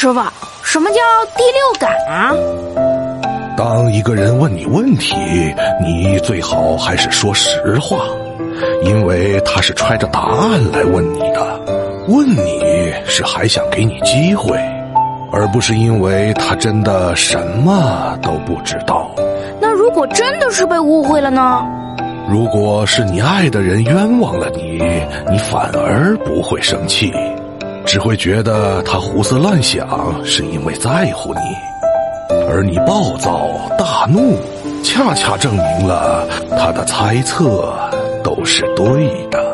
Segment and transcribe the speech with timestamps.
[0.00, 0.20] 师傅，
[0.62, 0.96] 什么叫
[1.36, 2.32] 第六感啊？
[3.54, 5.14] 当一个人问你问题，
[5.78, 7.98] 你最好还是说实话，
[8.82, 11.60] 因为他是揣着答案来问你的。
[12.08, 14.56] 问你是还想给你机会，
[15.30, 19.10] 而不是因为他真的什么都不知道。
[19.60, 21.62] 那如果真的是被误会了呢？
[22.26, 24.82] 如果是你爱的人冤枉了你，
[25.30, 27.12] 你反而不会生气，
[27.86, 31.40] 只会觉得他胡思乱想是因为在乎你，
[32.48, 34.38] 而你暴躁大怒，
[34.84, 37.74] 恰恰证明了他的猜测
[38.22, 39.49] 都是对的。